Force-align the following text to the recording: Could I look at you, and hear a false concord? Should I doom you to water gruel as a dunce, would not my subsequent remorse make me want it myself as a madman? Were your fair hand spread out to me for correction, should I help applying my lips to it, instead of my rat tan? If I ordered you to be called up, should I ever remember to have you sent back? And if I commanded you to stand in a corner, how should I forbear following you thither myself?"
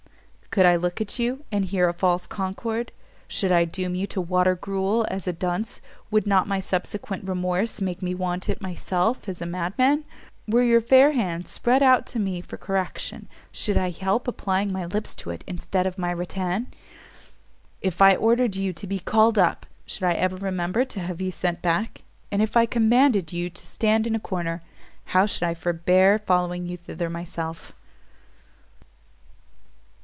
Could 0.49 0.65
I 0.65 0.75
look 0.75 0.99
at 0.99 1.17
you, 1.17 1.45
and 1.49 1.63
hear 1.63 1.87
a 1.87 1.93
false 1.93 2.27
concord? 2.27 2.91
Should 3.29 3.53
I 3.53 3.63
doom 3.63 3.95
you 3.95 4.05
to 4.07 4.19
water 4.19 4.53
gruel 4.53 5.07
as 5.09 5.25
a 5.25 5.31
dunce, 5.31 5.79
would 6.11 6.27
not 6.27 6.45
my 6.45 6.59
subsequent 6.59 7.23
remorse 7.23 7.79
make 7.79 8.01
me 8.01 8.13
want 8.13 8.49
it 8.49 8.59
myself 8.59 9.29
as 9.29 9.41
a 9.41 9.45
madman? 9.45 10.03
Were 10.49 10.61
your 10.61 10.81
fair 10.81 11.13
hand 11.13 11.47
spread 11.47 11.81
out 11.81 12.05
to 12.07 12.19
me 12.19 12.41
for 12.41 12.57
correction, 12.57 13.29
should 13.53 13.77
I 13.77 13.91
help 13.91 14.27
applying 14.27 14.73
my 14.73 14.83
lips 14.83 15.15
to 15.23 15.29
it, 15.29 15.45
instead 15.47 15.87
of 15.87 15.97
my 15.97 16.11
rat 16.11 16.27
tan? 16.27 16.67
If 17.81 18.01
I 18.01 18.17
ordered 18.17 18.57
you 18.57 18.73
to 18.73 18.85
be 18.85 18.99
called 18.99 19.39
up, 19.39 19.65
should 19.85 20.03
I 20.03 20.15
ever 20.15 20.35
remember 20.35 20.83
to 20.83 20.99
have 20.99 21.21
you 21.21 21.31
sent 21.31 21.61
back? 21.61 22.01
And 22.29 22.41
if 22.41 22.57
I 22.57 22.65
commanded 22.65 23.31
you 23.31 23.49
to 23.49 23.65
stand 23.65 24.05
in 24.05 24.15
a 24.15 24.19
corner, 24.19 24.63
how 25.15 25.25
should 25.25 25.43
I 25.43 25.53
forbear 25.53 26.17
following 26.19 26.67
you 26.67 26.75
thither 26.75 27.09
myself?" 27.09 27.71